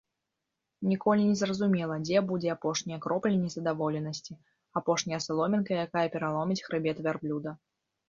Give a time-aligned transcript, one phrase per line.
[0.93, 4.33] Ніколі не зразумела, дзе будзе апошняя кропля незадаволенасці,
[4.85, 7.59] апошняя саломінка, якая пераломіць хрыбет вярблюда.